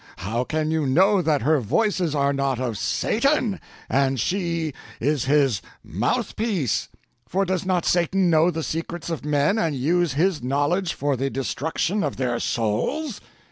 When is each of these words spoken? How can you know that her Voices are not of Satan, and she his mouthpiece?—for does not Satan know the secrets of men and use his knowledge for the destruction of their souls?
How 0.17 0.43
can 0.43 0.71
you 0.71 0.87
know 0.87 1.21
that 1.21 1.43
her 1.43 1.59
Voices 1.59 2.15
are 2.15 2.33
not 2.33 2.59
of 2.59 2.75
Satan, 2.75 3.61
and 3.87 4.19
she 4.19 4.73
his 4.99 5.61
mouthpiece?—for 5.83 7.45
does 7.45 7.67
not 7.67 7.85
Satan 7.85 8.27
know 8.31 8.49
the 8.49 8.63
secrets 8.63 9.11
of 9.11 9.23
men 9.23 9.59
and 9.59 9.75
use 9.75 10.13
his 10.13 10.41
knowledge 10.41 10.95
for 10.95 11.15
the 11.15 11.29
destruction 11.29 12.03
of 12.03 12.17
their 12.17 12.39
souls? 12.39 13.21